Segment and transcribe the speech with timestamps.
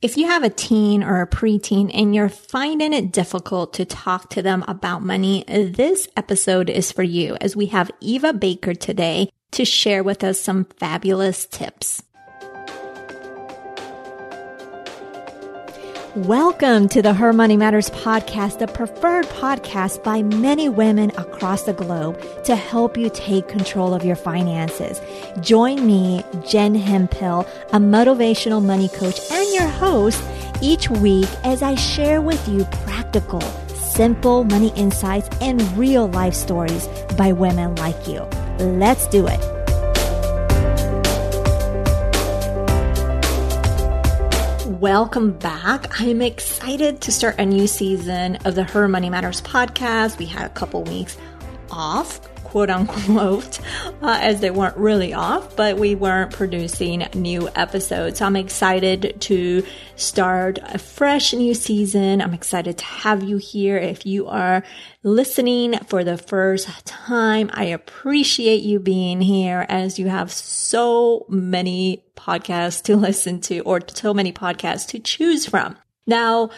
[0.00, 4.30] If you have a teen or a preteen and you're finding it difficult to talk
[4.30, 9.28] to them about money, this episode is for you as we have Eva Baker today
[9.50, 12.04] to share with us some fabulous tips.
[16.26, 21.72] Welcome to the Her Money Matters podcast, the preferred podcast by many women across the
[21.72, 25.00] globe to help you take control of your finances.
[25.40, 30.20] Join me, Jen Hemphill, a motivational money coach and your host
[30.60, 36.88] each week as I share with you practical, simple money insights and real life stories
[37.16, 38.22] by women like you.
[38.58, 39.57] Let's do it.
[44.80, 46.00] Welcome back.
[46.00, 50.18] I'm excited to start a new season of the Her Money Matters podcast.
[50.18, 51.16] We had a couple weeks
[51.68, 53.60] off quote unquote,
[54.02, 58.18] uh, as they weren't really off, but we weren't producing new episodes.
[58.18, 59.64] So I'm excited to
[59.96, 62.22] start a fresh new season.
[62.22, 63.76] I'm excited to have you here.
[63.76, 64.64] If you are
[65.02, 72.04] listening for the first time, I appreciate you being here as you have so many
[72.16, 75.76] podcasts to listen to or so many podcasts to choose from.
[76.06, 76.48] Now,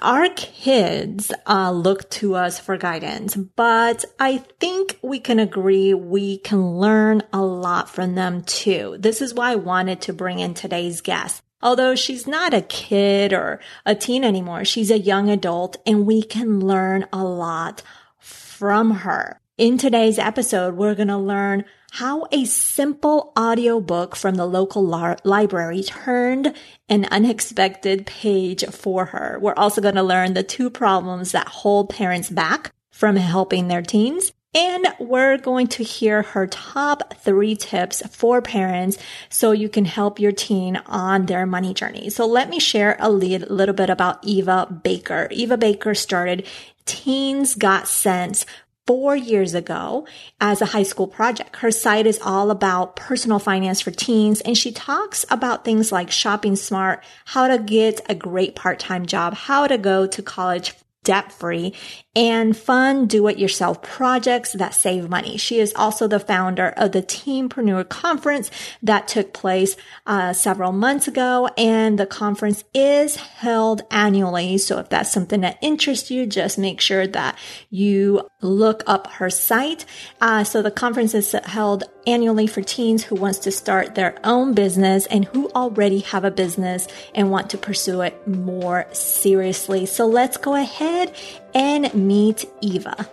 [0.00, 6.38] our kids uh, look to us for guidance, but I think we can agree we
[6.38, 8.96] can learn a lot from them too.
[8.98, 11.42] This is why I wanted to bring in today's guest.
[11.62, 16.22] Although she's not a kid or a teen anymore, she's a young adult and we
[16.22, 17.82] can learn a lot
[18.18, 19.40] from her.
[19.58, 25.16] In today's episode, we're going to learn how a simple audiobook from the local la-
[25.24, 26.54] library turned
[26.88, 29.38] an unexpected page for her.
[29.40, 33.82] We're also going to learn the two problems that hold parents back from helping their
[33.82, 34.32] teens.
[34.52, 40.18] And we're going to hear her top three tips for parents so you can help
[40.18, 42.10] your teen on their money journey.
[42.10, 45.28] So let me share a little bit about Eva Baker.
[45.30, 46.46] Eva Baker started
[46.84, 48.44] Teens Got Sense
[48.90, 50.04] four years ago
[50.40, 51.54] as a high school project.
[51.54, 56.10] Her site is all about personal finance for teens and she talks about things like
[56.10, 60.74] shopping smart, how to get a great part-time job, how to go to college
[61.04, 61.72] debt free
[62.16, 65.36] and fun do it yourself projects that save money.
[65.36, 68.50] She is also the founder of the Teenpreneur Conference
[68.82, 69.76] that took place
[70.06, 71.48] uh, several months ago.
[71.56, 74.58] And the conference is held annually.
[74.58, 77.38] So if that's something that interests you, just make sure that
[77.70, 79.86] you look up her site.
[80.20, 84.54] Uh, so the conference is held annually for teens who wants to start their own
[84.54, 89.86] business and who already have a business and want to pursue it more seriously.
[89.86, 91.14] So let's go ahead
[91.54, 93.08] and meet Eva.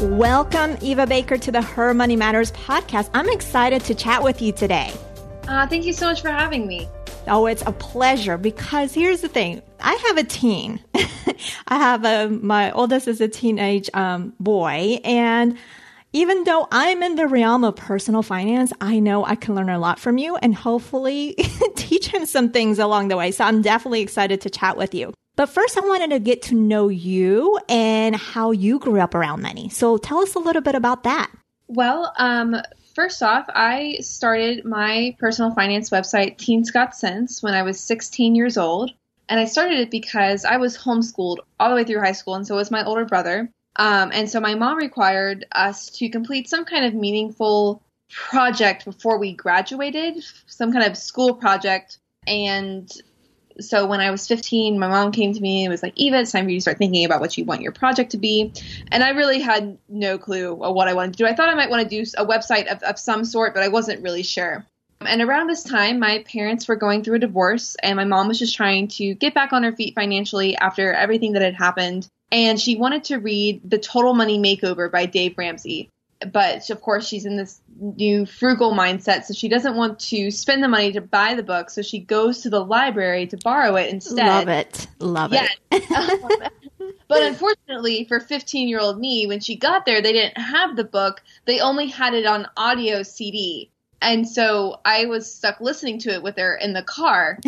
[0.00, 3.10] Welcome, Eva Baker, to the Her Money Matters podcast.
[3.12, 4.92] I'm excited to chat with you today.
[5.46, 6.88] Uh, thank you so much for having me.
[7.26, 9.60] Oh, it's a pleasure because here's the thing.
[9.80, 10.80] I have a teen.
[11.68, 15.58] I have a, my oldest is a teenage um, boy and
[16.12, 19.78] even though I'm in the realm of personal finance, I know I can learn a
[19.78, 21.34] lot from you and hopefully
[21.76, 23.30] teach him some things along the way.
[23.30, 25.12] So I'm definitely excited to chat with you.
[25.36, 29.40] But first, I wanted to get to know you and how you grew up around
[29.40, 29.68] money.
[29.68, 31.30] So tell us a little bit about that.
[31.68, 32.56] Well, um,
[32.94, 38.34] first off, I started my personal finance website, Teens Got Sense, when I was 16
[38.34, 38.92] years old.
[39.28, 42.44] And I started it because I was homeschooled all the way through high school, and
[42.44, 43.48] so was my older brother.
[43.80, 49.18] Um, and so my mom required us to complete some kind of meaningful project before
[49.18, 51.96] we graduated, some kind of school project.
[52.26, 52.92] And
[53.58, 56.30] so when I was 15, my mom came to me and was like, Eva, it's
[56.30, 58.52] time for you to start thinking about what you want your project to be.
[58.92, 61.26] And I really had no clue what I wanted to do.
[61.26, 63.68] I thought I might want to do a website of, of some sort, but I
[63.68, 64.66] wasn't really sure.
[65.00, 68.38] And around this time, my parents were going through a divorce, and my mom was
[68.38, 72.60] just trying to get back on her feet financially after everything that had happened and
[72.60, 75.90] she wanted to read The Total Money Makeover by Dave Ramsey.
[76.32, 80.62] But of course, she's in this new frugal mindset, so she doesn't want to spend
[80.62, 81.70] the money to buy the book.
[81.70, 84.26] So she goes to the library to borrow it instead.
[84.26, 85.48] Love it, love yeah.
[85.70, 86.52] it.
[87.08, 90.84] but unfortunately, for 15 year old me, when she got there, they didn't have the
[90.84, 91.22] book.
[91.46, 93.70] They only had it on audio CD,
[94.02, 97.38] and so I was stuck listening to it with her in the car,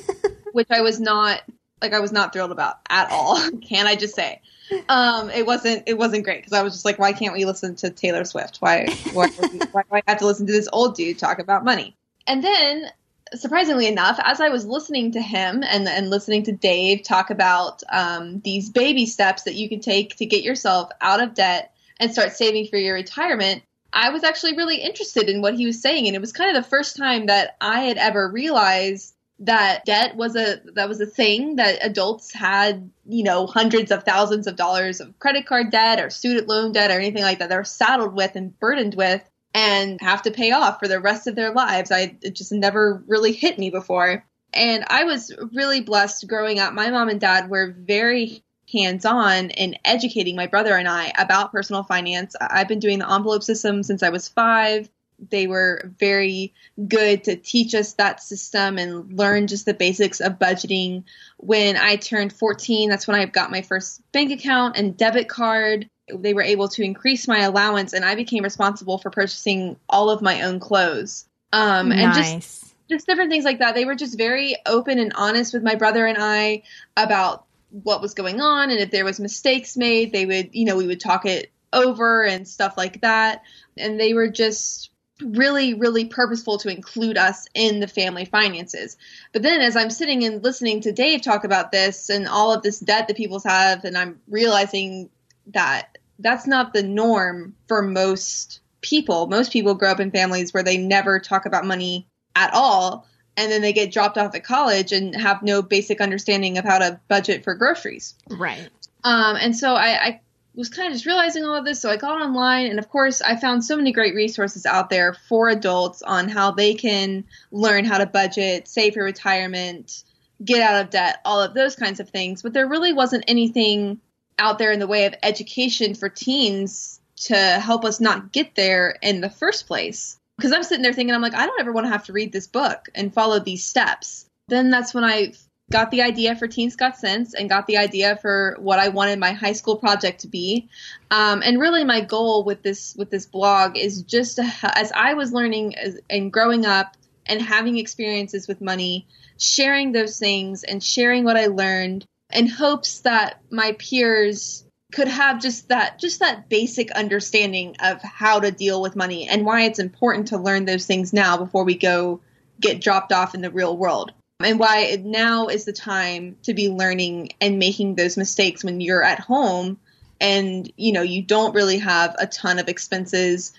[0.52, 1.42] which I was not
[1.82, 3.38] like I was not thrilled about at all.
[3.62, 4.40] Can I just say?
[4.88, 7.74] Um, it wasn't it wasn't great because I was just like, why can't we listen
[7.76, 8.58] to Taylor Swift?
[8.58, 9.28] Why why,
[9.72, 11.94] why do I have to listen to this old dude talk about money?
[12.26, 12.86] And then
[13.34, 17.82] surprisingly enough, as I was listening to him and and listening to Dave talk about
[17.90, 22.12] um, these baby steps that you can take to get yourself out of debt and
[22.12, 23.62] start saving for your retirement,
[23.92, 26.06] I was actually really interested in what he was saying.
[26.06, 29.11] And it was kind of the first time that I had ever realized
[29.42, 34.04] that debt was a that was a thing that adults had you know hundreds of
[34.04, 37.48] thousands of dollars of credit card debt or student loan debt or anything like that
[37.48, 39.22] they're saddled with and burdened with
[39.54, 41.90] and have to pay off for the rest of their lives.
[41.90, 44.24] I it just never really hit me before.
[44.54, 46.72] And i was really blessed growing up.
[46.72, 51.52] My mom and dad were very hands on in educating my brother and i about
[51.52, 52.36] personal finance.
[52.40, 54.88] I've been doing the envelope system since i was five
[55.30, 56.52] they were very
[56.88, 61.04] good to teach us that system and learn just the basics of budgeting.
[61.38, 65.88] When I turned 14, that's when I got my first bank account and debit card.
[66.12, 70.22] They were able to increase my allowance, and I became responsible for purchasing all of
[70.22, 71.26] my own clothes.
[71.52, 72.02] Um, nice.
[72.04, 73.74] And just just different things like that.
[73.74, 76.64] They were just very open and honest with my brother and I
[76.96, 80.76] about what was going on, and if there was mistakes made, they would, you know,
[80.76, 83.42] we would talk it over and stuff like that.
[83.76, 84.90] And they were just
[85.20, 88.96] really, really purposeful to include us in the family finances.
[89.32, 92.62] But then as I'm sitting and listening to Dave talk about this and all of
[92.62, 95.10] this debt that people have, and I'm realizing
[95.48, 99.26] that that's not the norm for most people.
[99.26, 103.06] Most people grow up in families where they never talk about money at all.
[103.36, 106.78] And then they get dropped off at college and have no basic understanding of how
[106.78, 108.14] to budget for groceries.
[108.28, 108.68] Right.
[109.04, 110.20] Um, and so I, I
[110.54, 111.80] was kind of just realizing all of this.
[111.80, 115.14] So I got online, and of course, I found so many great resources out there
[115.28, 120.04] for adults on how they can learn how to budget, save for retirement,
[120.44, 122.42] get out of debt, all of those kinds of things.
[122.42, 124.00] But there really wasn't anything
[124.38, 128.96] out there in the way of education for teens to help us not get there
[129.02, 130.18] in the first place.
[130.36, 132.32] Because I'm sitting there thinking, I'm like, I don't ever want to have to read
[132.32, 134.26] this book and follow these steps.
[134.48, 135.34] Then that's when I
[135.70, 139.18] got the idea for Teens Got Sense and got the idea for what I wanted
[139.18, 140.68] my high school project to be.
[141.10, 145.14] Um, and really, my goal with this with this blog is just to, as I
[145.14, 149.06] was learning as, and growing up and having experiences with money,
[149.38, 155.40] sharing those things and sharing what I learned in hopes that my peers could have
[155.40, 159.78] just that just that basic understanding of how to deal with money and why it's
[159.78, 162.20] important to learn those things now before we go
[162.60, 164.12] get dropped off in the real world
[164.44, 169.02] and why now is the time to be learning and making those mistakes when you're
[169.02, 169.78] at home
[170.20, 173.52] and you know you don't really have a ton of expenses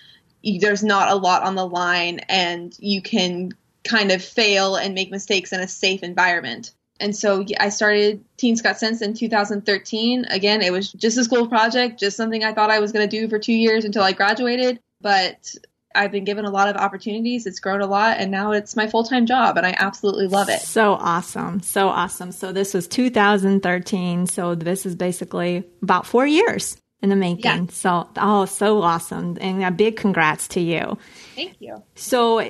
[0.59, 3.51] there's not a lot on the line and you can
[3.83, 8.61] kind of fail and make mistakes in a safe environment and so I started Teens
[8.61, 10.25] Got Sense in 2013.
[10.29, 13.19] Again, it was just a school project, just something I thought I was going to
[13.19, 14.79] do for two years until I graduated.
[15.01, 15.53] But
[15.95, 17.45] I've been given a lot of opportunities.
[17.45, 20.49] It's grown a lot, and now it's my full time job, and I absolutely love
[20.49, 20.61] it.
[20.61, 21.61] So awesome.
[21.61, 22.31] So awesome.
[22.31, 24.27] So this was 2013.
[24.27, 27.43] So this is basically about four years in the making.
[27.43, 27.65] Yeah.
[27.69, 29.37] So, oh, so awesome.
[29.39, 30.97] And a big congrats to you.
[31.35, 31.83] Thank you.
[31.95, 32.49] So,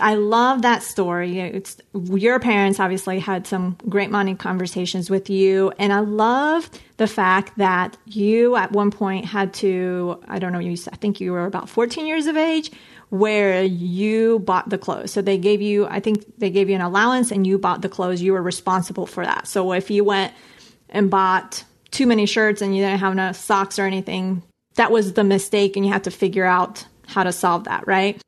[0.00, 1.40] I love that story.
[1.40, 5.72] It's your parents obviously had some great money conversations with you.
[5.78, 6.68] And I love
[6.98, 11.20] the fact that you at one point had to, I don't know, you, I think
[11.20, 12.70] you were about 14 years of age
[13.08, 15.12] where you bought the clothes.
[15.12, 17.88] So they gave you, I think they gave you an allowance and you bought the
[17.88, 18.20] clothes.
[18.20, 19.46] You were responsible for that.
[19.46, 20.34] So if you went
[20.90, 24.42] and bought too many shirts and you didn't have enough socks or anything,
[24.74, 28.20] that was the mistake and you had to figure out how to solve that, right?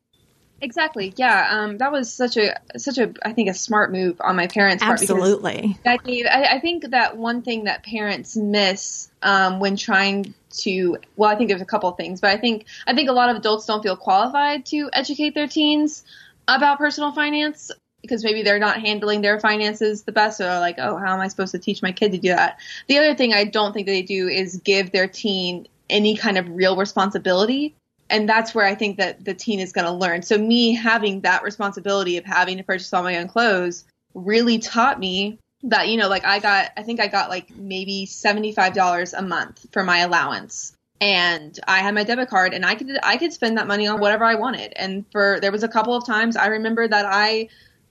[0.62, 1.14] Exactly.
[1.16, 1.48] Yeah.
[1.50, 4.82] Um, that was such a such a I think a smart move on my parents'
[4.82, 5.00] part.
[5.00, 5.78] Absolutely.
[5.84, 10.98] That gave, I, I, think that one thing that parents miss um, when trying to
[11.16, 13.30] well, I think there's a couple of things, but I think I think a lot
[13.30, 16.04] of adults don't feel qualified to educate their teens
[16.46, 17.70] about personal finance
[18.02, 20.38] because maybe they're not handling their finances the best.
[20.38, 22.58] So they're like, oh, how am I supposed to teach my kid to do that?
[22.88, 26.48] The other thing I don't think they do is give their teen any kind of
[26.48, 27.74] real responsibility
[28.10, 30.22] and that's where I think that the teen is going to learn.
[30.22, 34.98] So me having that responsibility of having to purchase all my own clothes really taught
[34.98, 39.22] me that you know like I got I think I got like maybe $75 a
[39.22, 40.72] month for my allowance.
[41.02, 44.00] And I had my debit card and I could I could spend that money on
[44.00, 44.72] whatever I wanted.
[44.76, 47.48] And for there was a couple of times I remember that I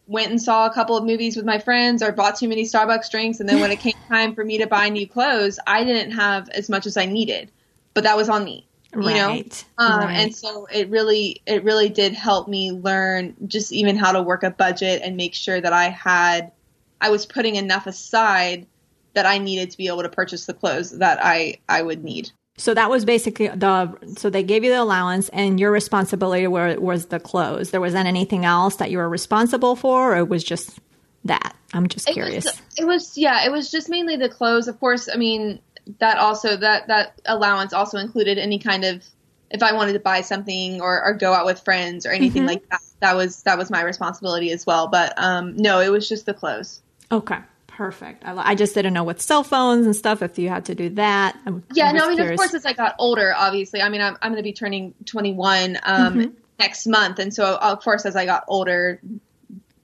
[0.08, 3.12] went and saw a couple of movies with my friends or bought too many Starbucks
[3.12, 6.12] drinks and then when it came time for me to buy new clothes I didn't
[6.12, 7.52] have as much as I needed.
[7.94, 9.66] But that was on me you right.
[9.78, 10.16] know um, right.
[10.16, 14.44] and so it really it really did help me learn just even how to work
[14.44, 16.52] a budget and make sure that i had
[17.02, 18.66] i was putting enough aside
[19.14, 22.32] that i needed to be able to purchase the clothes that i i would need.
[22.60, 26.78] So that was basically the so they gave you the allowance and your responsibility were,
[26.78, 27.72] was the clothes.
[27.72, 30.78] There wasn't anything else that you were responsible for or it was just
[31.24, 31.56] that?
[31.74, 34.68] I'm just curious it was, it was yeah it was just mainly the clothes.
[34.68, 35.62] Of course i mean
[35.98, 39.04] that also that that allowance also included any kind of
[39.52, 42.50] if I wanted to buy something or, or go out with friends or anything mm-hmm.
[42.50, 44.88] like that, that was that was my responsibility as well.
[44.88, 46.82] But um, no, it was just the clothes.
[47.12, 47.40] Okay.
[47.68, 48.26] Perfect.
[48.26, 50.90] I, I, just didn't know with cell phones and stuff if you had to do
[50.90, 51.40] that.
[51.46, 52.34] I'm, yeah, I'm no, I mean, curious.
[52.34, 53.82] of course, as I got older, obviously.
[53.82, 56.32] I mean, I'm, I'm going to be turning 21 um, mm-hmm.
[56.60, 57.20] next month.
[57.20, 59.00] And so, of course, as I got older,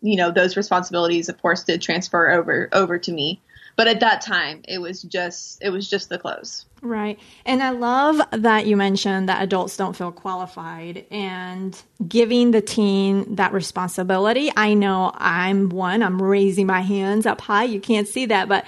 [0.01, 3.39] you know, those responsibilities, of course, did transfer over over to me
[3.75, 7.69] but at that time it was just it was just the clothes right and i
[7.69, 14.51] love that you mentioned that adults don't feel qualified and giving the teen that responsibility
[14.55, 18.65] i know i'm one i'm raising my hands up high you can't see that but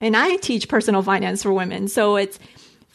[0.00, 2.38] and i teach personal finance for women so it's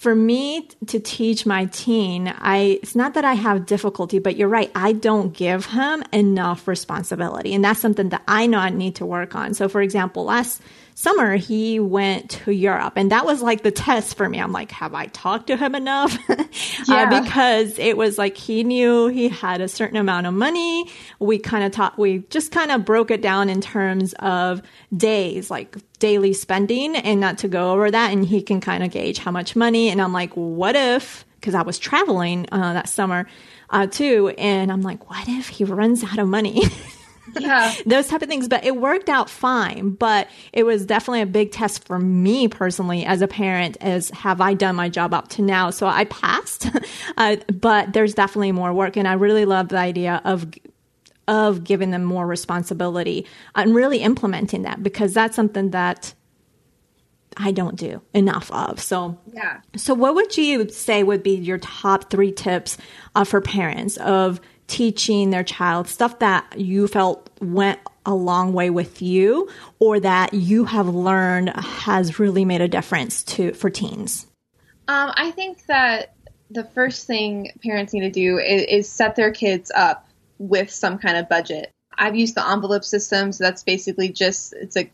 [0.04, 4.50] for me to teach my teen, I it's not that I have difficulty, but you're
[4.50, 4.70] right.
[4.76, 7.54] I don't give him enough responsibility.
[7.54, 9.54] And that's something that I know I need to work on.
[9.54, 10.62] So for example, last
[10.96, 14.40] summer he went to Europe and that was like the test for me.
[14.40, 16.18] I'm like, have I talked to him enough?
[16.88, 17.10] Yeah.
[17.10, 20.90] uh, because it was like he knew he had a certain amount of money.
[21.20, 24.62] We kind of taught, we just kind of broke it down in terms of
[24.96, 28.12] days, like daily spending and not to go over that.
[28.12, 29.90] And he can kind of gauge how much money.
[29.90, 33.28] And I'm like, what if, because I was traveling uh, that summer
[33.70, 34.34] uh, too.
[34.38, 36.64] And I'm like, what if he runs out of money?
[37.40, 41.26] yeah those type of things but it worked out fine but it was definitely a
[41.26, 45.28] big test for me personally as a parent as have i done my job up
[45.28, 46.68] to now so i passed
[47.18, 50.52] uh, but there's definitely more work and i really love the idea of
[51.28, 53.26] of giving them more responsibility
[53.56, 56.14] and really implementing that because that's something that
[57.38, 58.80] I don't do enough of.
[58.80, 59.62] So, yeah.
[59.76, 62.78] So, what would you say would be your top three tips
[63.16, 68.70] uh, for parents of teaching their child stuff that you felt went a long way
[68.70, 74.28] with you or that you have learned has really made a difference to for teens?
[74.88, 76.14] Um, I think that
[76.50, 80.98] the first thing parents need to do is, is set their kids up with some
[80.98, 81.72] kind of budget.
[81.98, 84.90] I've used the envelope system, so that's basically just it's a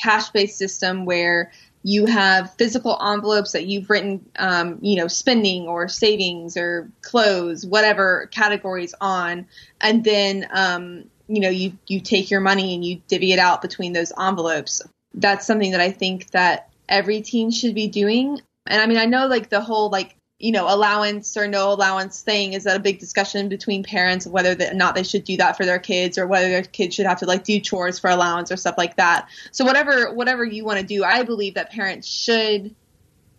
[0.00, 1.52] cash based system where
[1.86, 7.66] you have physical envelopes that you've written, um, you know, spending or savings or clothes,
[7.66, 9.46] whatever categories on,
[9.82, 13.60] and then um, you know you you take your money and you divvy it out
[13.60, 14.80] between those envelopes.
[15.12, 18.40] That's something that I think that every teen should be doing.
[18.66, 22.20] And I mean, I know like the whole like you know, allowance or no allowance
[22.20, 25.38] thing is that a big discussion between parents of whether or not they should do
[25.38, 28.10] that for their kids or whether their kids should have to like do chores for
[28.10, 29.26] allowance or stuff like that.
[29.52, 32.74] So whatever whatever you want to do, I believe that parents should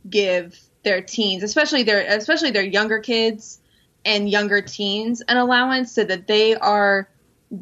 [0.09, 3.59] give their teens, especially their especially their younger kids
[4.03, 7.07] and younger teens, an allowance so that they are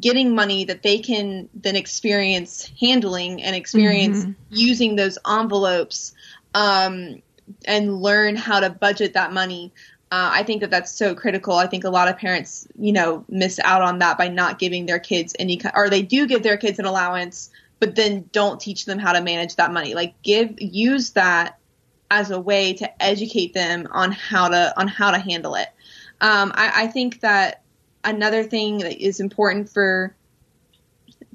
[0.00, 4.32] getting money that they can then experience handling and experience mm-hmm.
[4.48, 6.14] using those envelopes
[6.54, 7.20] um,
[7.66, 9.72] and learn how to budget that money.
[10.10, 11.54] Uh, I think that that's so critical.
[11.54, 14.86] I think a lot of parents, you know, miss out on that by not giving
[14.86, 18.84] their kids any, or they do give their kids an allowance, but then don't teach
[18.84, 19.94] them how to manage that money.
[19.94, 21.58] Like give, use that
[22.10, 25.68] as a way to educate them on how to on how to handle it.
[26.20, 27.62] Um, I, I think that
[28.04, 30.14] another thing that is important for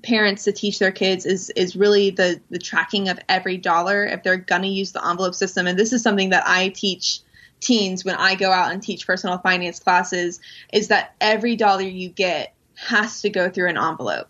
[0.03, 4.06] parents to teach their kids is is really the the tracking of every dollar.
[4.06, 7.20] If they're going to use the envelope system and this is something that I teach
[7.60, 10.39] teens when I go out and teach personal finance classes
[10.72, 14.29] is that every dollar you get has to go through an envelope.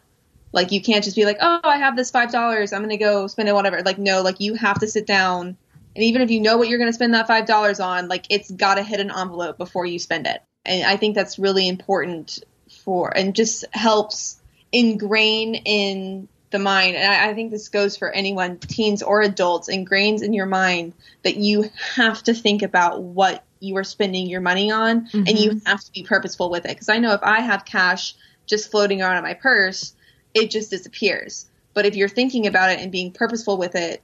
[0.51, 3.27] Like you can't just be like oh I have this $5 I'm going to go
[3.27, 3.81] spend it whatever.
[3.81, 5.57] Like no like you have to sit down
[5.95, 8.49] and even if you know what you're going to spend that $5 on like it's
[8.49, 10.41] got to hit an envelope before you spend it.
[10.65, 12.43] And I think that's really important
[12.83, 14.38] for and just helps
[14.71, 19.69] ingrain in the mind, and I, I, think this goes for anyone, teens or adults,
[19.69, 24.41] ingrains in your mind that you have to think about what you are spending your
[24.41, 25.23] money on, mm-hmm.
[25.27, 26.69] and you have to be purposeful with it.
[26.69, 28.15] Because I know if I have cash
[28.47, 29.93] just floating around in my purse,
[30.33, 31.47] it just disappears.
[31.73, 34.01] But if you're thinking about it and being purposeful with it,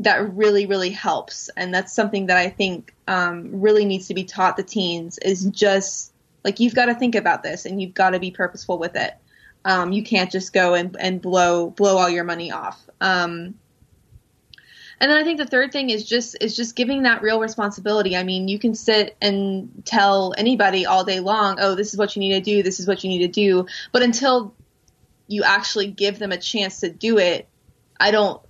[0.00, 1.48] that really, really helps.
[1.56, 5.44] And that's something that I think um, really needs to be taught the teens is
[5.44, 6.12] just
[6.44, 9.14] like you've got to think about this and you've got to be purposeful with it.
[9.66, 12.80] Um, you can't just go and, and blow blow all your money off.
[13.00, 13.56] Um,
[15.00, 18.16] and then I think the third thing is just is just giving that real responsibility.
[18.16, 22.14] I mean, you can sit and tell anybody all day long, "Oh, this is what
[22.14, 22.62] you need to do.
[22.62, 24.54] This is what you need to do." But until
[25.26, 27.48] you actually give them a chance to do it,
[27.98, 28.40] I don't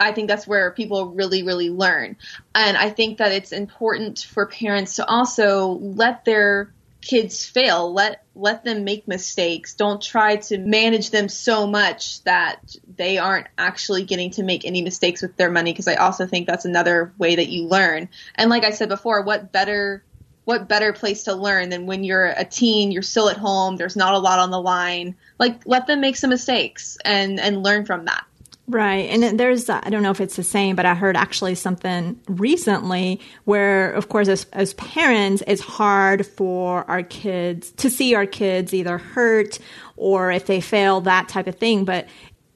[0.00, 2.16] I think that's where people really, really learn.
[2.54, 8.24] And I think that it's important for parents to also let their kids fail let
[8.34, 14.04] let them make mistakes don't try to manage them so much that they aren't actually
[14.04, 17.36] getting to make any mistakes with their money because i also think that's another way
[17.36, 20.04] that you learn and like i said before what better
[20.44, 23.94] what better place to learn than when you're a teen, you're still at home, there's
[23.94, 25.14] not a lot on the line.
[25.38, 28.24] Like let them make some mistakes and and learn from that.
[28.70, 29.10] Right.
[29.10, 33.18] And there's, I don't know if it's the same, but I heard actually something recently
[33.44, 38.72] where, of course, as, as parents, it's hard for our kids to see our kids
[38.72, 39.58] either hurt
[39.96, 41.84] or if they fail, that type of thing.
[41.84, 42.06] But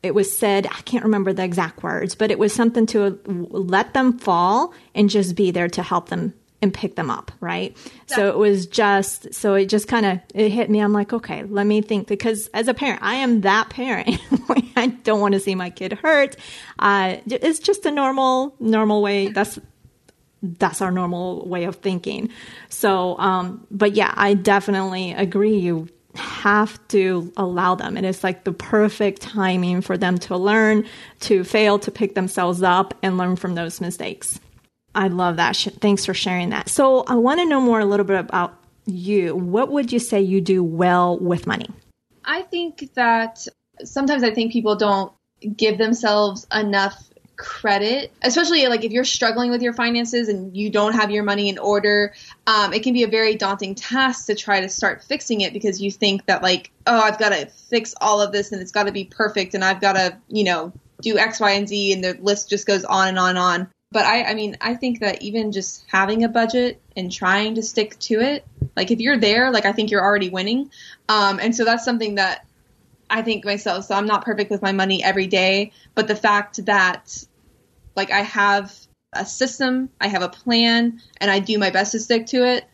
[0.04, 3.92] it was said, I can't remember the exact words, but it was something to let
[3.92, 6.33] them fall and just be there to help them
[6.64, 7.76] and pick them up, right?
[8.09, 8.16] Yeah.
[8.16, 10.80] So it was just, so it just kind of, it hit me.
[10.80, 14.18] I'm like, okay, let me think because as a parent, I am that parent.
[14.76, 16.37] I don't want to see my kid hurt.
[16.78, 19.28] Uh, it's just a normal, normal way.
[19.28, 19.59] That's,
[20.42, 22.30] that's our normal way of thinking.
[22.71, 25.59] So, um, but yeah, I definitely agree.
[25.59, 27.99] You have to allow them.
[27.99, 30.87] And it's like the perfect timing for them to learn,
[31.21, 34.40] to fail, to pick themselves up and learn from those mistakes.
[34.95, 35.57] I love that.
[35.57, 36.69] Thanks for sharing that.
[36.69, 39.35] So I want to know more a little bit about you.
[39.35, 41.69] What would you say you do well with money?
[42.25, 43.47] I think that
[43.83, 45.13] sometimes I think people don't
[45.57, 50.93] give themselves enough credit, especially like if you're struggling with your finances and you don't
[50.95, 52.15] have your money in order.
[52.47, 55.83] Um, it can be a very daunting task to try to start fixing it because
[55.83, 58.85] you think that like, oh, I've got to fix all of this and it's got
[58.85, 60.73] to be perfect and I've got to, you know,
[61.03, 63.71] do X, Y, and Z and the list just goes on and on and on
[63.95, 67.63] but I, I mean, I think that even just having a budget and trying to
[67.63, 70.73] stick to it, like if you're there, like I think you're already winning.
[71.09, 72.45] Um, and so that's something that
[73.09, 73.85] I think myself.
[73.85, 77.25] So I'm not perfect with my money every day, but the fact that
[77.95, 78.77] like I have
[79.13, 82.65] a system, I have a plan, and I do my best to stick to it.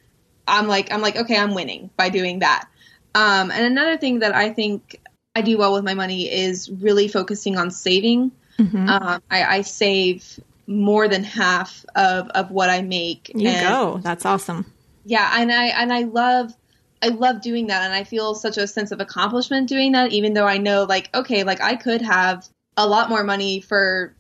[0.48, 2.66] I'm like, I'm like, okay, I'm winning by doing that.
[3.14, 4.98] Um, and another thing that I think
[5.36, 8.32] I do well with my money is really focusing on saving.
[8.58, 8.88] Mm-hmm.
[8.88, 10.38] Um, I, I, save
[10.70, 13.30] more than half of, of what I make.
[13.34, 14.00] You and, go.
[14.02, 14.72] That's awesome.
[15.04, 16.54] Yeah, and I and I love
[17.02, 20.34] I love doing that and I feel such a sense of accomplishment doing that even
[20.34, 22.46] though I know like okay, like I could have
[22.76, 24.14] a lot more money for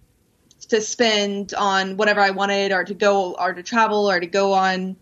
[0.68, 4.52] to spend on whatever I wanted or to go or to travel or to go
[4.52, 4.96] on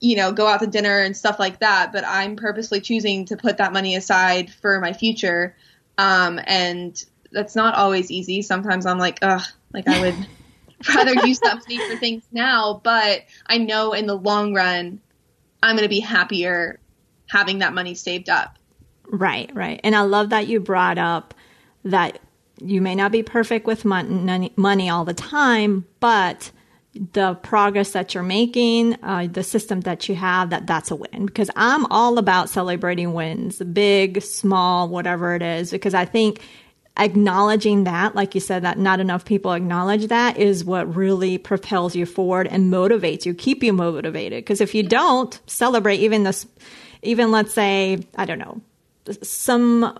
[0.00, 3.36] you know, go out to dinner and stuff like that, but I'm purposely choosing to
[3.36, 5.54] put that money aside for my future.
[5.96, 8.42] Um, and that's not always easy.
[8.42, 10.26] Sometimes I'm like, ugh, like I would
[10.88, 15.00] rather use that money for things now, but I know in the long run,
[15.62, 16.80] I'm going to be happier
[17.28, 18.58] having that money saved up.
[19.06, 19.80] Right, right.
[19.84, 21.34] And I love that you brought up
[21.84, 22.18] that
[22.60, 26.50] you may not be perfect with money, money all the time, but
[27.12, 31.26] the progress that you're making, uh, the system that you have, that that's a win.
[31.26, 35.70] Because I'm all about celebrating wins, big, small, whatever it is.
[35.70, 36.40] Because I think
[36.96, 41.96] acknowledging that, like you said, that not enough people acknowledge that is what really propels
[41.96, 44.44] you forward and motivates you, keep you motivated.
[44.44, 46.46] Because if you don't celebrate even this,
[47.02, 48.60] even let's say, I don't know,
[49.22, 49.98] some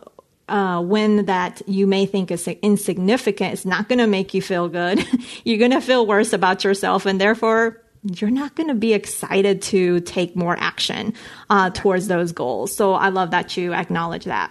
[0.49, 4.69] uh, win that you may think is insignificant, it's not going to make you feel
[4.69, 5.05] good.
[5.45, 9.63] You're going to feel worse about yourself, and therefore, you're not going to be excited
[9.63, 11.15] to take more action
[11.51, 12.75] uh, towards those goals.
[12.75, 14.51] So I love that you acknowledge that.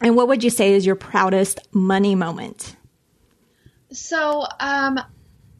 [0.00, 2.76] And what would you say is your proudest money moment?
[3.92, 4.98] So, um,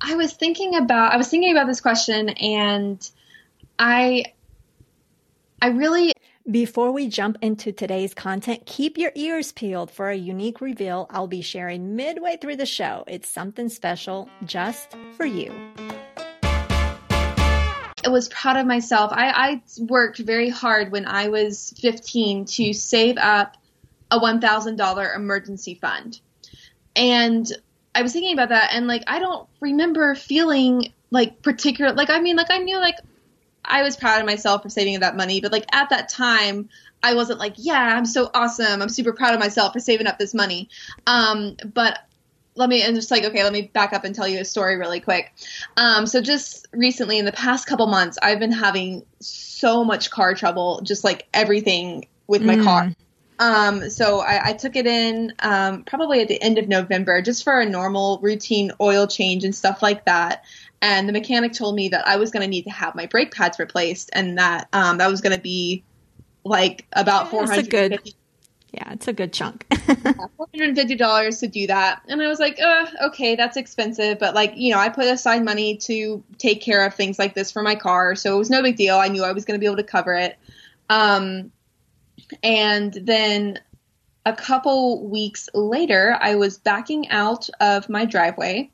[0.00, 3.11] I was thinking about I was thinking about this question, and
[3.79, 4.24] I
[5.61, 6.12] I really
[6.50, 11.26] before we jump into today's content, keep your ears peeled for a unique reveal I'll
[11.26, 13.05] be sharing midway through the show.
[13.07, 15.53] It's something special just for you.
[18.03, 19.12] I was proud of myself.
[19.12, 23.59] I, I worked very hard when I was 15 to save up
[24.11, 26.20] a $1,000 emergency fund.
[26.96, 27.51] And
[27.94, 32.20] I was thinking about that and like I don't remember feeling like particular like I
[32.20, 32.96] mean like I knew like
[33.64, 36.68] I was proud of myself for saving that money, but like at that time
[37.03, 38.83] I wasn't like, yeah, I'm so awesome.
[38.83, 40.68] I'm super proud of myself for saving up this money.
[41.07, 41.99] Um, but
[42.57, 44.77] let me and just like okay, let me back up and tell you a story
[44.77, 45.33] really quick.
[45.77, 50.35] Um, so just recently in the past couple months, I've been having so much car
[50.35, 52.64] trouble, just like everything with my mm.
[52.64, 52.94] car.
[53.40, 57.42] Um, so I, I, took it in um, probably at the end of November just
[57.42, 60.44] for a normal routine oil change and stuff like that.
[60.83, 63.33] And the mechanic told me that I was going to need to have my brake
[63.33, 65.83] pads replaced and that um, that was going to be
[66.44, 67.70] like about four hundred.
[67.70, 68.14] Good,
[68.72, 69.66] yeah, it's a good chunk.
[69.74, 73.57] Four hundred and fifty dollars to do that, and I was like, uh, okay, that's
[73.57, 77.35] expensive, but like you know, I put aside money to take care of things like
[77.35, 78.96] this for my car, so it was no big deal.
[78.96, 80.38] I knew I was going to be able to cover it.
[80.88, 81.53] Um,
[82.43, 83.61] and then
[84.27, 88.71] a couple weeks later, I was backing out of my driveway,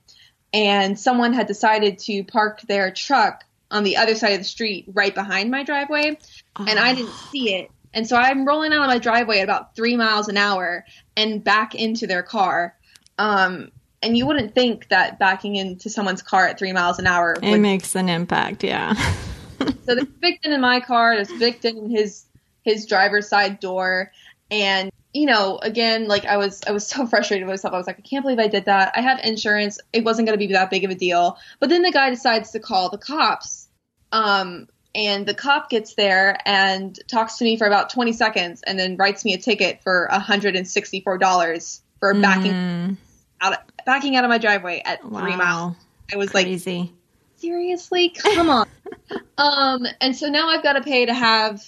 [0.53, 4.87] and someone had decided to park their truck on the other side of the street
[4.93, 6.17] right behind my driveway
[6.59, 7.71] and I didn't see it.
[7.93, 10.85] And so I'm rolling out of my driveway at about three miles an hour
[11.17, 12.77] and back into their car.
[13.19, 13.71] Um,
[14.03, 17.51] and you wouldn't think that backing into someone's car at three miles an hour it
[17.51, 18.63] would makes an impact.
[18.63, 18.95] Yeah.
[19.59, 22.26] so there's Victon in my car, there's Victon in his
[22.67, 24.13] his driver's side door,
[24.51, 27.73] and you know, again, like I was I was so frustrated with myself.
[27.73, 28.93] I was like, I can't believe I did that.
[28.95, 29.79] I have insurance.
[29.95, 31.39] It wasn't going to be that big of a deal.
[31.61, 33.69] But then the guy decides to call the cops.
[34.13, 38.79] Um, and the cop gets there and talks to me for about 20 seconds and
[38.79, 42.97] then writes me a ticket for $164 for backing Mm,
[43.41, 45.37] out backing out of my driveway at three wow.
[45.37, 45.77] miles.
[46.13, 46.93] I was like, Crazy.
[47.37, 48.67] seriously come on
[49.39, 51.63] um and so now i've got to pay to have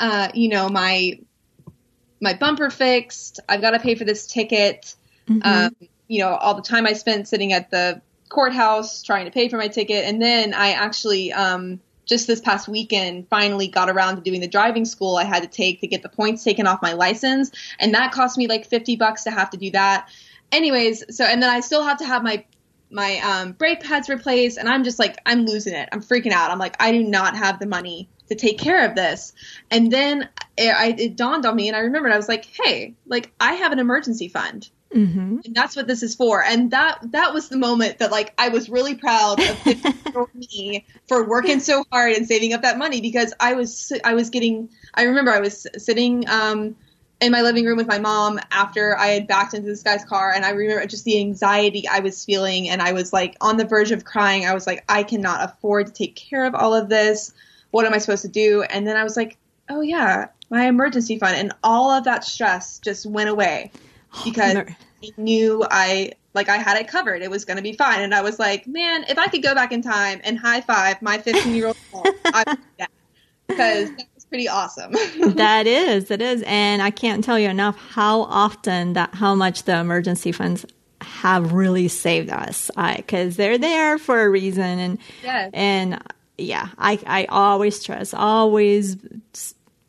[0.00, 1.18] uh you know my
[2.20, 3.40] my bumper fixed.
[3.48, 4.94] I've got to pay for this ticket.
[5.28, 5.40] Mhm.
[5.44, 5.76] um
[6.08, 9.56] you know all the time i spent sitting at the courthouse trying to pay for
[9.56, 10.04] my ticket.
[10.04, 14.46] And then i actually um just this past weekend finally got around to doing the
[14.46, 17.50] driving school i had to take to get the points taken off my license.
[17.80, 20.08] And that cost me like 50 bucks to have to do that.
[20.52, 22.44] Anyways so and then i still have to have my
[22.90, 25.88] my um, brake pads replaced and i'm just like i'm losing it.
[25.92, 26.50] I'm freaking out.
[26.50, 29.32] I'm like i do not have the money to take care of this.
[29.70, 32.94] And then it, I, it dawned on me and i remembered i was like hey
[33.06, 34.68] like i have an emergency fund.
[34.94, 35.44] Mhm.
[35.44, 36.42] and that's what this is for.
[36.42, 39.92] And that that was the moment that like i was really proud of 15 year
[40.14, 44.14] old me for working so hard and saving up that money because i was i
[44.14, 46.76] was getting i remember i was sitting um
[47.20, 50.32] in my living room with my mom after i had backed into this guy's car
[50.32, 53.64] and i remember just the anxiety i was feeling and i was like on the
[53.64, 54.46] verge of crying.
[54.46, 57.32] I was like i cannot afford to take care of all of this.
[57.70, 58.62] What am i supposed to do?
[58.62, 61.36] And then i was like oh yeah my emergency fund.
[61.36, 63.72] And all of that stress just went away
[64.24, 67.22] because I knew I like I had it covered.
[67.22, 68.00] It was going to be fine.
[68.02, 71.00] And I was like, man, if I could go back in time and high five
[71.02, 72.90] my 15 year old self, I would do that.
[73.48, 73.90] Because
[74.28, 74.92] pretty awesome.
[75.34, 79.64] that is, it is, and I can't tell you enough how often that how much
[79.64, 80.66] the emergency funds
[81.02, 85.50] have really saved us I because they're there for a reason, and yes.
[85.52, 86.02] and
[86.38, 88.96] yeah, I I always trust, always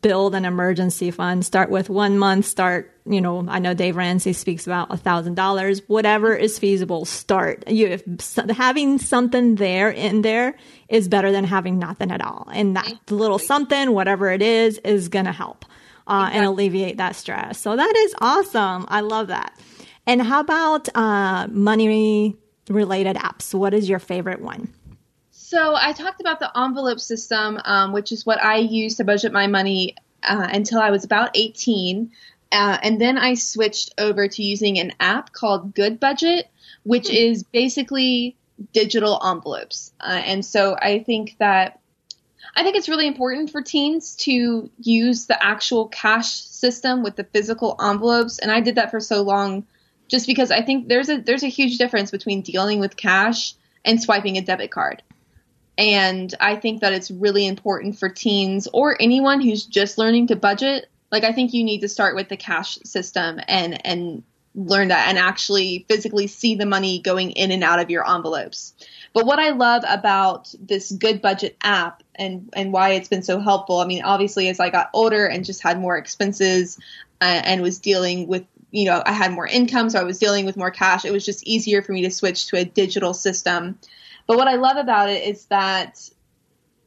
[0.00, 1.44] build an emergency fund.
[1.44, 2.44] Start with one month.
[2.44, 5.82] Start, you know, I know Dave Ramsey speaks about a thousand dollars.
[5.88, 7.68] Whatever is feasible, start.
[7.68, 8.04] You if
[8.50, 10.56] having something there in there
[10.88, 15.08] is better than having nothing at all, and that little something, whatever it is, is
[15.08, 15.64] gonna help
[16.06, 17.58] uh, and alleviate that stress.
[17.58, 18.86] So that is awesome.
[18.88, 19.58] I love that.
[20.06, 22.36] And how about uh, money
[22.68, 23.52] related apps?
[23.52, 24.72] What is your favorite one?
[25.48, 29.32] So I talked about the envelope system, um, which is what I used to budget
[29.32, 32.12] my money uh, until I was about 18.
[32.52, 36.42] Uh, and then I switched over to using an app called Goodbudget,
[36.82, 38.36] which is basically
[38.74, 39.90] digital envelopes.
[39.98, 41.80] Uh, and so I think that
[42.54, 47.24] I think it's really important for teens to use the actual cash system with the
[47.24, 48.38] physical envelopes.
[48.38, 49.64] And I did that for so long
[50.08, 53.98] just because I think there's a there's a huge difference between dealing with cash and
[53.98, 55.02] swiping a debit card.
[55.78, 60.36] And I think that it's really important for teens or anyone who's just learning to
[60.36, 60.90] budget.
[61.12, 65.08] Like I think you need to start with the cash system and and learn that
[65.08, 68.74] and actually physically see the money going in and out of your envelopes.
[69.12, 73.78] But what I love about this Goodbudget app and and why it's been so helpful,
[73.78, 76.76] I mean, obviously as I got older and just had more expenses
[77.20, 80.44] uh, and was dealing with you know, I had more income, so I was dealing
[80.44, 81.06] with more cash.
[81.06, 83.78] It was just easier for me to switch to a digital system.
[84.28, 86.08] But what I love about it is that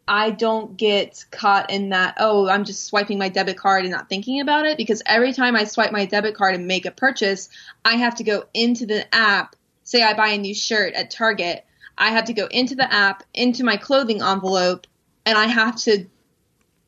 [0.08, 4.08] I don't get caught in that, oh, I'm just swiping my debit card and not
[4.08, 4.78] thinking about it.
[4.78, 7.50] Because every time I swipe my debit card and make a purchase,
[7.84, 9.56] I have to go into the app.
[9.84, 11.66] Say I buy a new shirt at Target,
[11.98, 14.88] I have to go into the app, into my clothing envelope,
[15.26, 16.06] and I have to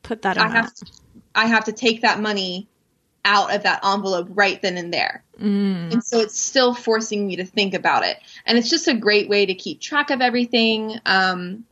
[0.02, 0.86] Put that I have to,
[1.34, 2.68] I have to take that money
[3.24, 5.24] out of that envelope right then and there.
[5.40, 5.92] Mm.
[5.92, 8.18] And so it's still forcing me to think about it.
[8.46, 11.64] And it's just a great way to keep track of everything um,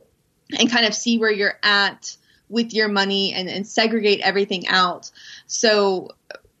[0.57, 2.15] and kind of see where you're at
[2.49, 5.11] with your money and, and segregate everything out.
[5.47, 6.09] So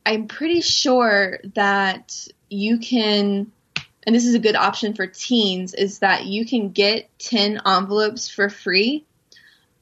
[0.05, 3.51] I'm pretty sure that you can,
[4.05, 8.29] and this is a good option for teens, is that you can get 10 envelopes
[8.29, 9.05] for free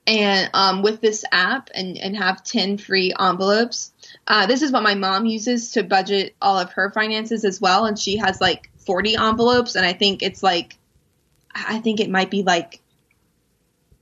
[0.07, 3.90] and um, with this app and, and have 10 free envelopes.
[4.27, 7.85] Uh, this is what my mom uses to budget all of her finances as well.
[7.85, 9.75] And she has like 40 envelopes.
[9.75, 10.77] And I think it's like,
[11.53, 12.81] I think it might be like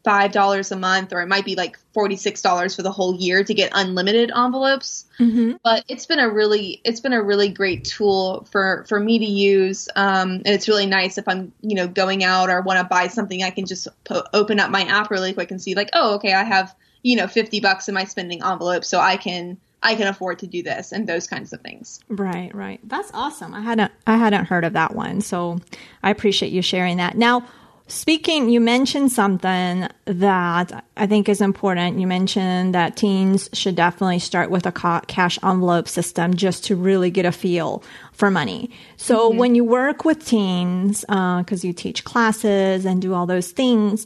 [0.04, 3.16] five dollars a month or it might be like forty six dollars for the whole
[3.16, 5.54] year to get unlimited envelopes mm-hmm.
[5.64, 9.26] but it's been a really it's been a really great tool for for me to
[9.26, 12.86] use um, and it's really nice if i'm you know going out or want to
[12.86, 15.90] buy something i can just po- open up my app really quick and see like
[15.94, 19.58] oh okay i have you know 50 bucks in my spending envelope so i can
[19.82, 22.00] I can afford to do this and those kinds of things.
[22.10, 22.80] Right, right.
[22.84, 23.54] That's awesome.
[23.54, 25.22] I hadn't I hadn't heard of that one.
[25.22, 25.60] So
[26.04, 27.18] I appreciate you sharing that.
[27.18, 27.48] Now,
[27.90, 32.00] Speaking, you mentioned something that I think is important.
[32.00, 37.10] You mentioned that teens should definitely start with a cash envelope system just to really
[37.10, 37.82] get a feel
[38.14, 38.70] for money.
[38.98, 39.40] So mm-hmm.
[39.40, 44.06] when you work with teens, because uh, you teach classes and do all those things,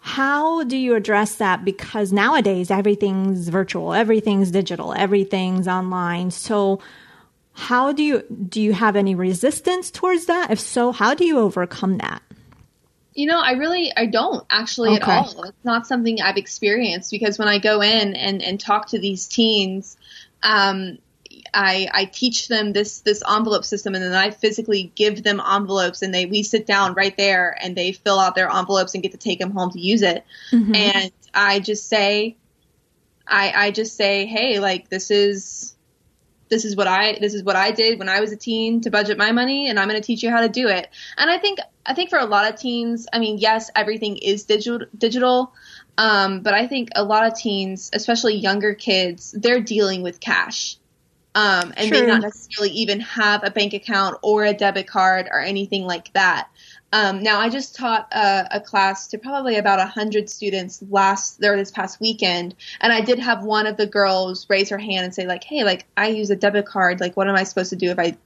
[0.00, 1.64] how do you address that?
[1.64, 6.30] Because nowadays everything's virtual, everything's digital, everything's online.
[6.30, 6.80] So
[7.52, 10.50] how do you do you have any resistance towards that?
[10.50, 12.22] If so, how do you overcome that?
[13.12, 15.12] You know, I really I don't actually okay.
[15.12, 15.44] at all.
[15.44, 19.26] It's not something I've experienced because when I go in and and talk to these
[19.26, 19.98] teens,
[20.42, 20.98] um,
[21.52, 26.02] I, I teach them this this envelope system and then I physically give them envelopes
[26.02, 29.12] and they we sit down right there and they fill out their envelopes and get
[29.12, 30.24] to take them home to use it.
[30.52, 30.74] Mm-hmm.
[30.74, 32.36] And I just say
[33.26, 35.74] I I just say, hey, like this is
[36.50, 38.90] this is what I this is what I did when I was a teen to
[38.90, 40.88] budget my money and I'm going to teach you how to do it.
[41.16, 44.44] And I think I think for a lot of teens, I mean, yes, everything is
[44.44, 45.54] digital digital,
[45.96, 50.76] um, but I think a lot of teens, especially younger kids, they're dealing with cash
[51.34, 52.00] um, and True.
[52.00, 56.12] may not necessarily even have a bank account or a debit card or anything like
[56.12, 56.48] that.
[56.92, 61.40] Um, now, I just taught a, a, class to probably about a hundred students last
[61.40, 65.04] there this past weekend, and I did have one of the girls raise her hand
[65.04, 66.98] and say, like, "Hey, like I use a debit card.
[66.98, 68.16] Like, what am I supposed to do if I,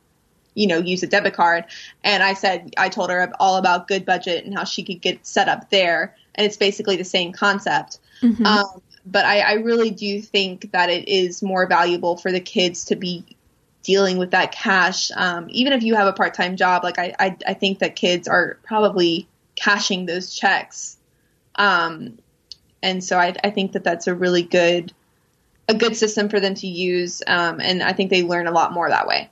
[0.54, 1.66] you know, use a debit card?"
[2.04, 5.46] And I said, I told her all about Goodbudget and how she could get set
[5.46, 7.98] up there, and it's basically the same concept.
[8.22, 8.46] Mm-hmm.
[8.46, 12.86] Um, but I, I really do think that it is more valuable for the kids
[12.86, 13.24] to be
[13.82, 15.10] dealing with that cash.
[15.14, 17.96] Um, even if you have a part time job, like I, I, I, think that
[17.96, 20.96] kids are probably cashing those checks.
[21.54, 22.18] Um,
[22.82, 24.92] and so I, I, think that that's a really good,
[25.68, 27.22] a good system for them to use.
[27.26, 29.30] Um, and I think they learn a lot more that way.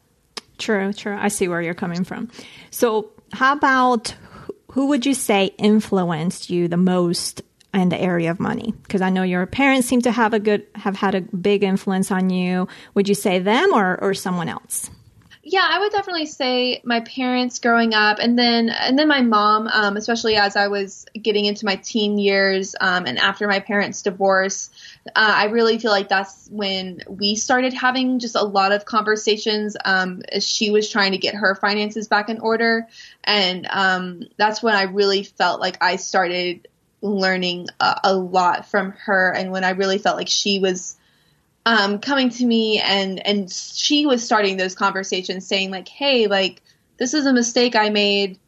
[0.58, 1.16] True, true.
[1.18, 2.30] I see where you're coming from.
[2.70, 4.14] So how about
[4.72, 7.42] who would you say influenced you the most
[7.74, 8.74] in the area of money?
[8.82, 12.10] Because I know your parents seem to have a good have had a big influence
[12.10, 12.68] on you.
[12.94, 14.90] Would you say them or or someone else?
[15.44, 19.66] Yeah, I would definitely say my parents growing up, and then and then my mom,
[19.66, 24.02] um, especially as I was getting into my teen years, um, and after my parents'
[24.02, 24.70] divorce.
[25.08, 29.76] Uh, I really feel like that's when we started having just a lot of conversations.
[29.84, 32.86] Um, as she was trying to get her finances back in order,
[33.24, 36.68] and um, that's when I really felt like I started
[37.02, 40.96] learning a, a, lot from her and when I really felt like she was
[41.66, 46.62] um, coming to me and and she was starting those conversations saying like hey like
[46.98, 48.38] this is a mistake I made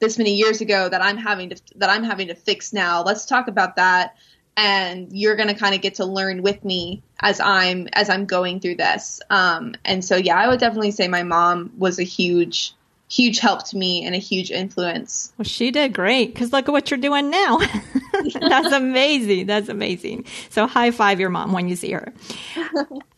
[0.00, 3.02] this many years ago that I'm having to that I'm having to fix now.
[3.02, 4.16] Let's talk about that.
[4.56, 8.26] And you're going to kind of get to learn with me as I'm as I'm
[8.26, 9.20] going through this.
[9.30, 12.74] Um, and so yeah I would definitely say my mom was a huge
[13.14, 15.32] huge help to me and a huge influence.
[15.38, 17.58] Well, she did great because look at what you're doing now.
[18.40, 19.46] That's amazing.
[19.46, 20.26] That's amazing.
[20.50, 22.12] So high five your mom when you see her.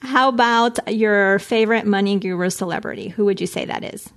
[0.00, 3.08] How about your favorite money guru celebrity?
[3.08, 4.10] Who would you say that is?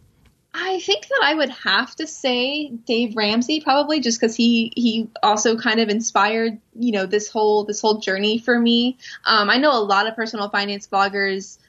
[0.51, 5.07] I think that I would have to say Dave Ramsey probably just because he he
[5.21, 8.97] also kind of inspired you know this whole this whole journey for me.
[9.25, 11.59] Um, I know a lot of personal finance bloggers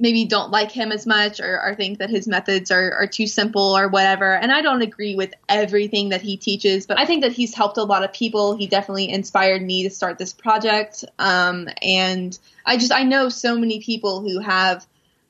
[0.00, 3.26] maybe don't like him as much or, or think that his methods are, are too
[3.26, 4.34] simple or whatever.
[4.34, 7.76] And I don't agree with everything that he teaches, but I think that he's helped
[7.76, 8.56] a lot of people.
[8.56, 11.04] He definitely inspired me to start this project.
[11.18, 14.86] Um, and I just, I know so many people who have,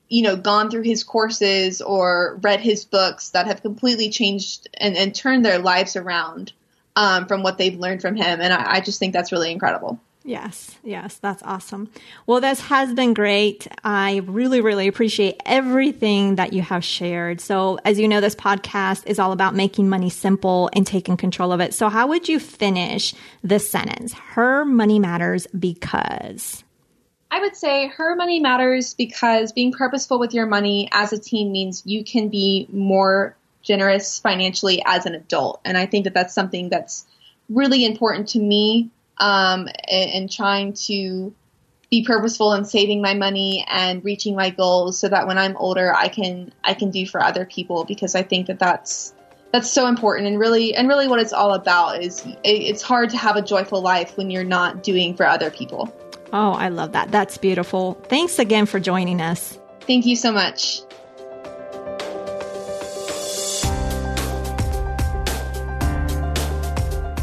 [0.07, 4.95] you know, gone through his courses or read his books that have completely changed and,
[4.95, 6.53] and turned their lives around
[6.95, 8.41] um, from what they've learned from him.
[8.41, 9.99] And I, I just think that's really incredible.
[10.23, 11.89] Yes, yes, that's awesome.
[12.27, 13.67] Well, this has been great.
[13.83, 17.41] I really, really appreciate everything that you have shared.
[17.41, 21.51] So, as you know, this podcast is all about making money simple and taking control
[21.51, 21.73] of it.
[21.73, 24.13] So, how would you finish this sentence?
[24.13, 26.63] Her money matters because.
[27.31, 31.51] I would say her money matters because being purposeful with your money as a teen
[31.51, 35.61] means you can be more generous financially as an adult.
[35.65, 37.07] And I think that that's something that's
[37.49, 38.89] really important to me
[39.21, 41.33] um, and, and trying to
[41.89, 45.93] be purposeful in saving my money and reaching my goals so that when I'm older
[45.93, 49.13] I can I can do for other people because I think that that's
[49.51, 53.17] that's so important and really and really what it's all about is it's hard to
[53.17, 55.93] have a joyful life when you're not doing for other people.
[56.33, 57.11] Oh, I love that.
[57.11, 57.95] That's beautiful.
[58.05, 59.59] Thanks again for joining us.
[59.81, 60.81] Thank you so much.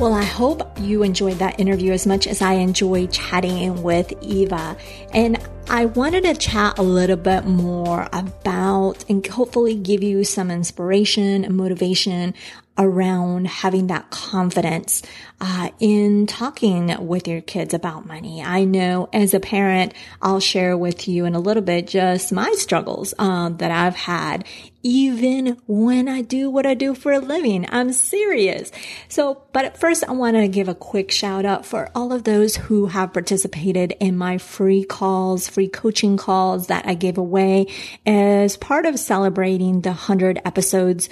[0.00, 4.76] Well, I hope you enjoyed that interview as much as I enjoyed chatting with Eva.
[5.12, 10.52] And I wanted to chat a little bit more about and hopefully give you some
[10.52, 12.34] inspiration and motivation
[12.78, 15.02] around having that confidence
[15.40, 18.40] uh, in talking with your kids about money.
[18.40, 22.52] I know as a parent, I'll share with you in a little bit just my
[22.52, 24.44] struggles uh, that I've had,
[24.88, 27.66] even when I do what I do for a living.
[27.68, 28.72] I'm serious.
[29.09, 32.57] So, but first, I want to give a quick shout out for all of those
[32.57, 37.66] who have participated in my free calls, free coaching calls that I gave away
[38.07, 41.11] as part of celebrating the 100 episodes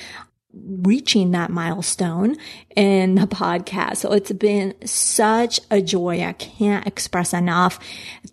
[0.64, 2.36] reaching that milestone
[2.74, 3.98] in the podcast.
[3.98, 6.22] So it's been such a joy.
[6.22, 7.78] I can't express enough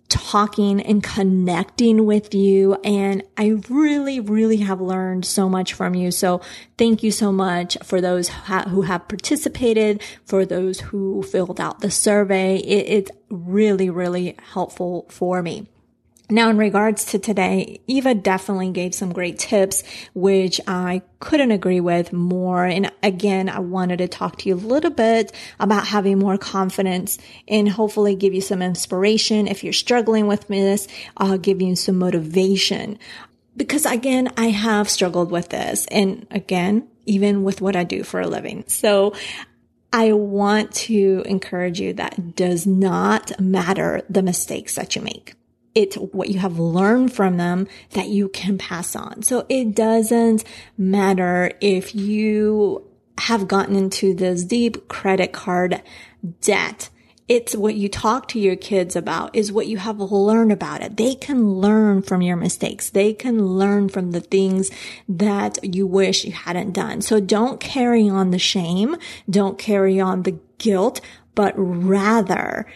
[0.10, 2.76] talking and connecting with you.
[2.84, 6.12] And I really, really have learned so much from you.
[6.12, 6.42] So
[6.78, 11.92] thank you so much for those who have participated, for those who filled out the
[11.92, 12.58] survey.
[12.58, 15.68] it's really, really helpful for me.
[16.30, 19.84] Now, in regards to today, Eva definitely gave some great tips,
[20.14, 22.66] which I couldn't agree with more.
[22.66, 27.18] And again, I wanted to talk to you a little bit about having more confidence
[27.48, 29.48] and hopefully give you some inspiration.
[29.48, 33.00] If you're struggling with this, I'll give you some motivation.
[33.58, 35.86] Because again, I have struggled with this.
[35.88, 38.64] And again, even with what I do for a living.
[38.68, 39.14] So
[39.92, 45.36] I want to encourage you that does not matter the mistakes that you make
[45.76, 49.24] it's what you have learned from them that you can pass on.
[49.24, 50.44] So it doesn't
[50.78, 55.82] matter if you have gotten into this deep credit card
[56.42, 56.90] debt.
[57.30, 60.98] It's what you talk to your kids about is what you have learned about it.
[60.98, 62.90] They can learn from your mistakes.
[62.90, 64.70] They can learn from the things
[65.08, 67.02] that you wish you hadn't done.
[67.02, 68.98] So don't carry on the shame.
[69.30, 71.00] Don't carry on the guilt,
[71.34, 72.68] but rather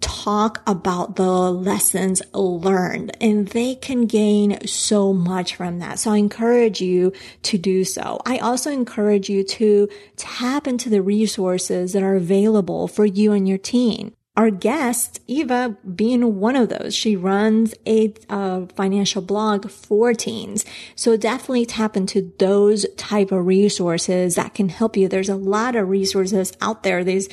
[0.00, 5.98] talk about the lessons learned and they can gain so much from that.
[5.98, 8.20] So I encourage you to do so.
[8.24, 13.48] I also encourage you to tap into the resources that are available for you and
[13.48, 16.94] your teen our guest, Eva, being one of those.
[16.94, 20.64] She runs a uh, financial blog for teens.
[20.94, 25.08] So definitely tap into those type of resources that can help you.
[25.08, 27.02] There's a lot of resources out there.
[27.02, 27.28] There's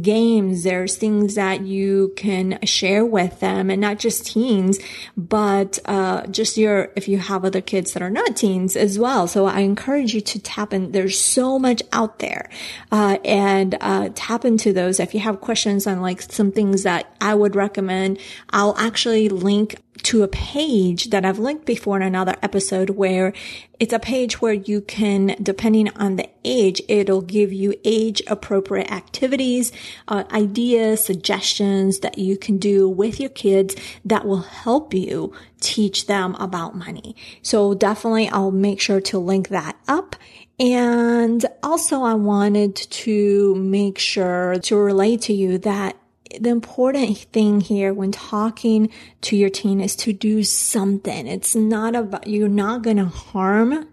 [0.00, 0.62] games.
[0.62, 4.78] There's things that you can share with them and not just teens,
[5.16, 9.26] but, uh, just your, if you have other kids that are not teens as well.
[9.26, 10.92] So I encourage you to tap in.
[10.92, 12.48] There's so much out there,
[12.92, 15.00] uh, and, uh, tap into those.
[15.00, 18.18] If you have questions on like some some things that I would recommend.
[18.50, 23.32] I'll actually link to a page that I've linked before in another episode where
[23.80, 28.92] it's a page where you can, depending on the age, it'll give you age appropriate
[28.92, 29.72] activities,
[30.08, 36.06] uh, ideas, suggestions that you can do with your kids that will help you teach
[36.06, 37.16] them about money.
[37.40, 40.16] So definitely I'll make sure to link that up.
[40.60, 45.96] And also I wanted to make sure to relate to you that
[46.40, 48.90] the important thing here when talking
[49.22, 51.26] to your teen is to do something.
[51.26, 53.88] It's not about, you're not going to harm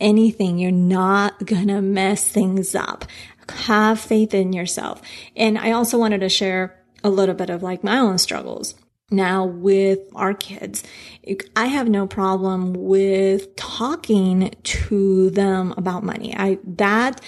[0.00, 0.58] anything.
[0.58, 3.04] You're not going to mess things up.
[3.48, 5.02] Have faith in yourself.
[5.36, 8.74] And I also wanted to share a little bit of like my own struggles.
[9.10, 10.82] Now with our kids,
[11.54, 16.34] I have no problem with talking to them about money.
[16.34, 17.20] I, that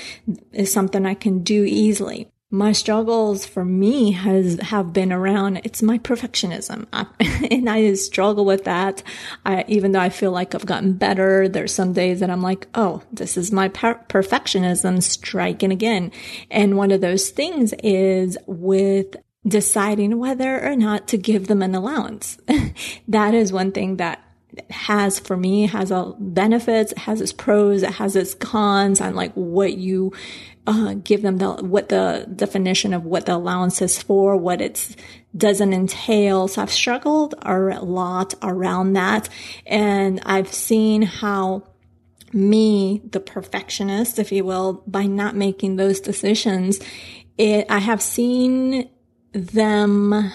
[0.53, 5.83] is something I can do easily my struggles for me has have been around it's
[5.83, 6.87] my perfectionism.
[6.93, 7.07] I,
[7.51, 9.03] and i struggle with that.
[9.45, 12.69] I, even though i feel like i've gotten better there's some days that i'm like
[12.75, 16.13] oh this is my per- perfectionism striking again.
[16.51, 21.75] And one of those things is with deciding whether or not to give them an
[21.75, 22.39] allowance.
[23.09, 24.21] That is one thing that
[24.71, 29.01] has for me has all benefits, it has its pros, it has its cons.
[29.01, 30.13] On like what you
[30.67, 34.97] uh, give them the what the definition of what the allowance is for, what it
[35.37, 36.49] doesn't entail.
[36.49, 39.29] So I've struggled a lot around that,
[39.67, 41.65] and I've seen how
[42.33, 46.81] me, the perfectionist, if you will, by not making those decisions,
[47.39, 48.89] it I have seen
[49.33, 50.33] them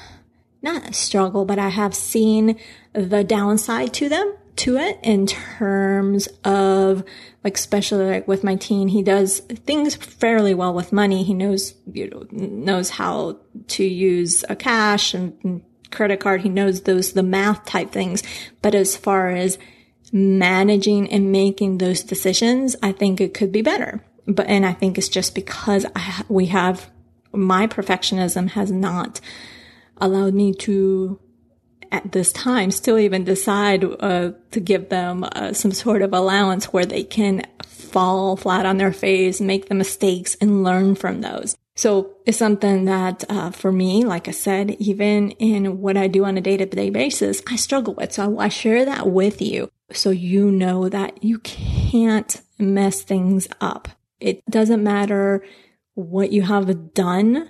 [0.61, 2.59] not struggle, but I have seen
[2.93, 7.03] the downside to them to it in terms of
[7.45, 11.23] like especially like with my teen he does things fairly well with money.
[11.23, 13.39] He knows you know knows how
[13.69, 16.41] to use a cash and credit card.
[16.41, 18.21] He knows those the math type things.
[18.61, 19.57] But as far as
[20.11, 24.03] managing and making those decisions i think it could be better.
[24.27, 26.89] But and i think it's just because I, we have
[27.31, 29.21] my perfectionism has not
[29.97, 31.19] allowed me to
[31.91, 36.65] at this time still even decide uh, to give them uh, some sort of allowance
[36.65, 41.55] where they can fall flat on their face, make the mistakes and learn from those.
[41.75, 46.25] So it's something that uh, for me, like I said, even in what I do
[46.25, 48.11] on a day to day basis, I struggle with.
[48.11, 53.87] So I share that with you so you know that you can't mess things up.
[54.19, 55.43] It doesn't matter
[55.93, 57.49] what you have done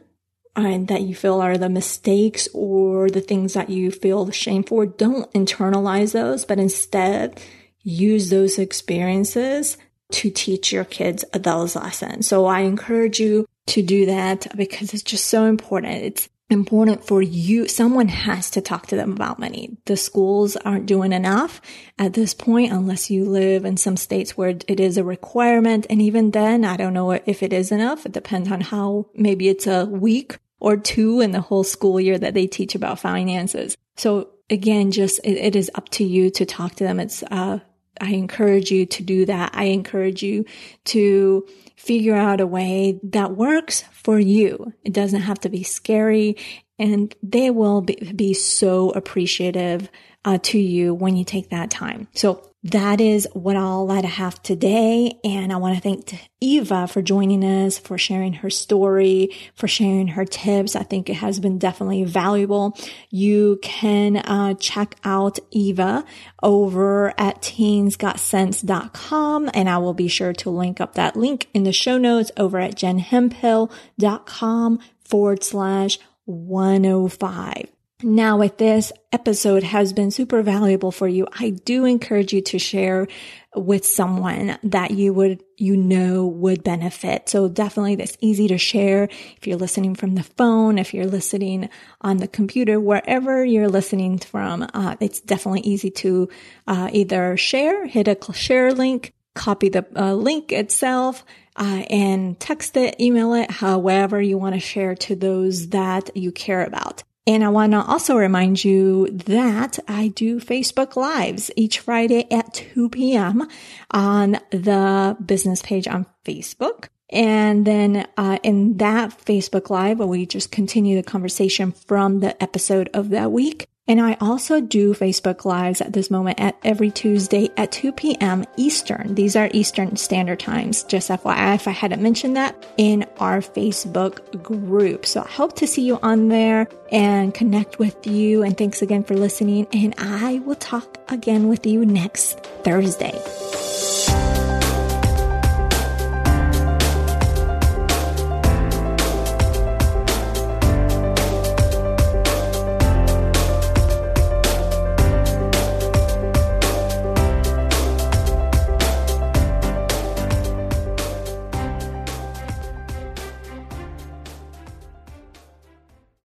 [0.66, 4.86] and that you feel are the mistakes or the things that you feel shame for,
[4.86, 7.40] don't internalize those, but instead
[7.84, 9.78] use those experiences
[10.12, 12.28] to teach your kids those lessons.
[12.28, 16.04] So I encourage you to do that because it's just so important.
[16.04, 17.68] It's important for you.
[17.68, 19.78] Someone has to talk to them about money.
[19.86, 21.62] The schools aren't doing enough
[22.00, 25.86] at this point unless you live in some states where it is a requirement.
[25.90, 28.06] And even then, I don't know if it is enough.
[28.06, 32.18] It depends on how maybe it's a week or two in the whole school year
[32.18, 33.76] that they teach about finances.
[33.98, 37.00] So again, just it, it is up to you to talk to them.
[37.00, 37.60] It's, uh,
[38.02, 39.52] I encourage you to do that.
[39.54, 40.46] I encourage you
[40.86, 41.46] to
[41.76, 44.74] figure out a way that works for you.
[44.84, 46.38] It doesn't have to be scary
[46.78, 49.90] and they will be, be so appreciative
[50.26, 52.08] uh, to you when you take that time.
[52.14, 55.14] So that is what I all I have today.
[55.24, 60.08] And I want to thank Eva for joining us, for sharing her story, for sharing
[60.10, 60.76] her tips.
[60.76, 62.78] I think it has been definitely valuable.
[63.10, 66.04] You can uh, check out Eva
[66.44, 71.72] over at teensgotsense.com and I will be sure to link up that link in the
[71.72, 77.79] show notes over at jenhemphill.com forward slash 105.
[78.02, 82.58] Now, if this episode has been super valuable for you, I do encourage you to
[82.58, 83.10] share
[83.54, 87.28] with someone that you would, you know, would benefit.
[87.28, 89.10] So definitely that's easy to share.
[89.36, 91.68] If you're listening from the phone, if you're listening
[92.00, 96.30] on the computer, wherever you're listening from, uh, it's definitely easy to
[96.68, 101.26] uh, either share, hit a share link, copy the uh, link itself,
[101.58, 106.32] uh, and text it, email it, however you want to share to those that you
[106.32, 107.04] care about.
[107.30, 112.56] And I want to also remind you that I do Facebook Lives each Friday at
[112.56, 113.48] 2 p.m.
[113.92, 116.88] on the business page on Facebook.
[117.12, 122.90] And then uh, in that Facebook Live, we just continue the conversation from the episode
[122.96, 123.68] of that week.
[123.90, 128.46] And I also do Facebook Lives at this moment at every Tuesday at 2 p.m.
[128.56, 129.16] Eastern.
[129.16, 134.44] These are Eastern Standard Times, just FYI, if I hadn't mentioned that in our Facebook
[134.44, 135.08] group.
[135.08, 138.44] So I hope to see you on there and connect with you.
[138.44, 139.66] And thanks again for listening.
[139.74, 143.20] And I will talk again with you next Thursday.